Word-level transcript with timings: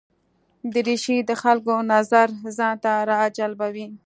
دریشي 0.73 1.17
د 1.29 1.31
خلکو 1.43 1.75
نظر 1.91 2.27
ځان 2.57 2.75
ته 2.83 2.93
راجلبوي. 3.11 3.87